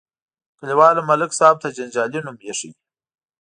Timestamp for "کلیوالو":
0.59-1.01